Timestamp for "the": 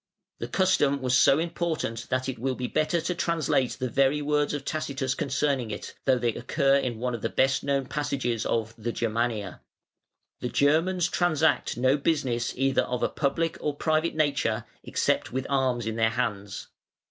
0.39-0.47, 3.73-3.87, 7.21-7.29, 8.79-8.91, 10.39-10.49